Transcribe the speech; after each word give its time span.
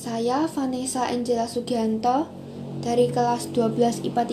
Saya 0.00 0.48
Vanessa 0.48 1.12
Angela 1.12 1.44
Sugianto 1.44 2.24
dari 2.80 3.12
kelas 3.12 3.52
12 3.52 4.08
IPA 4.08 4.24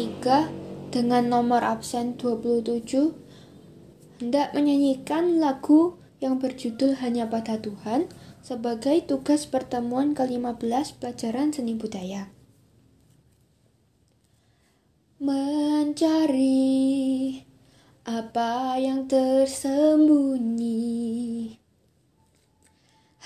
3 0.87 0.95
dengan 0.95 1.27
nomor 1.27 1.59
absen 1.59 2.15
27 2.15 4.23
hendak 4.23 4.55
menyanyikan 4.55 5.43
lagu 5.43 5.99
yang 6.23 6.39
berjudul 6.39 6.95
Hanya 7.03 7.27
Pada 7.27 7.59
Tuhan 7.59 8.07
sebagai 8.39 9.11
tugas 9.11 9.43
pertemuan 9.43 10.15
ke-15 10.15 11.03
pelajaran 11.03 11.51
seni 11.51 11.75
budaya. 11.75 12.31
Mencari 15.19 16.63
apa 18.07 18.79
yang 18.79 19.03
tersembunyi 19.11 21.59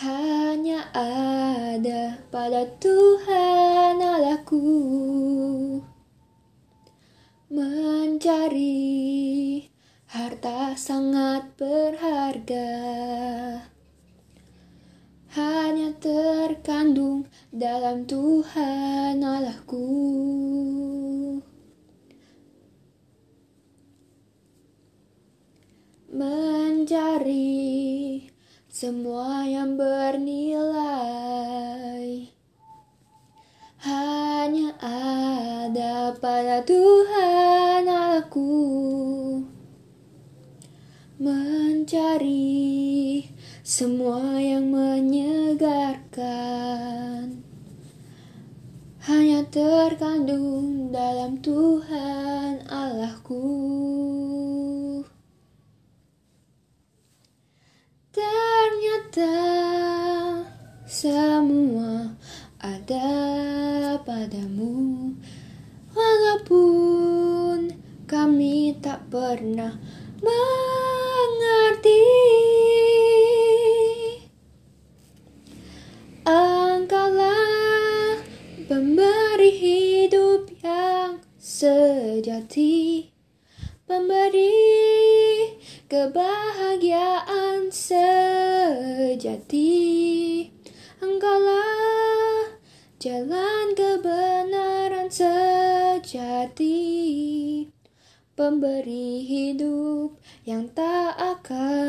hanya 0.01 0.89
ada 0.97 1.30
pada 2.27 2.67
Tuhan 2.83 3.95
Allahku. 3.95 4.59
Mencari 7.47 8.91
harta 10.11 10.75
sangat 10.75 11.47
berharga. 11.55 12.67
Hanya 15.31 15.95
terkandung 15.95 17.31
dalam 17.55 18.03
Tuhan 18.03 19.23
Allahku. 19.23 19.87
Mencari 26.11 27.70
semua 28.81 29.45
yang 29.45 29.77
bernilai 29.77 30.73
hanya 33.85 34.73
ada 34.81 36.17
pada 36.17 36.65
Tuhan 36.65 37.85
aku 37.85 38.57
mencari 41.21 42.41
semua 43.61 44.41
yang 44.41 44.73
menyegarkan 44.73 46.17
hanya 49.05 49.45
terkandung 49.53 50.89
dalam 50.89 51.37
Tuhan 51.37 52.65
Allahku. 52.65 53.90
Semua 60.91 62.19
ada 62.59 63.07
padamu. 64.03 65.15
Walaupun 65.95 67.71
kami 68.03 68.75
tak 68.83 69.07
pernah 69.07 69.79
mengerti. 70.19 71.95
Engkaulah 76.27 78.19
pemberi 78.67 79.51
hidup 79.55 80.51
yang 80.59 81.23
sejati. 81.39 83.07
Pemberi 83.87 84.59
kebahagiaan 85.87 87.71
sejati 87.71 88.51
jalan 93.01 93.73
kebenaran 93.73 95.09
sejati. 95.09 96.77
Pemberi 98.37 99.25
hidup 99.25 100.21
yang 100.45 100.69
tak 100.69 101.17
akan 101.17 101.80